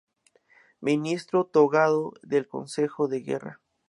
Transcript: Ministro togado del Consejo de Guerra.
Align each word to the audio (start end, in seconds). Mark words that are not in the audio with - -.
Ministro 0.79 1.45
togado 1.45 2.13
del 2.23 2.47
Consejo 2.47 3.07
de 3.07 3.19
Guerra. 3.21 3.61